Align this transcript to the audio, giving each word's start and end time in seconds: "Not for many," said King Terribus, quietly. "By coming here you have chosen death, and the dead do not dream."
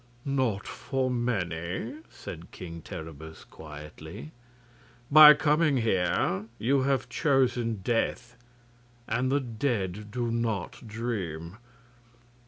"Not 0.25 0.65
for 0.67 1.11
many," 1.11 1.97
said 2.09 2.49
King 2.49 2.81
Terribus, 2.81 3.43
quietly. 3.43 4.31
"By 5.11 5.35
coming 5.35 5.77
here 5.77 6.45
you 6.57 6.81
have 6.81 7.07
chosen 7.07 7.81
death, 7.83 8.35
and 9.07 9.31
the 9.31 9.39
dead 9.39 10.09
do 10.09 10.31
not 10.31 10.87
dream." 10.87 11.57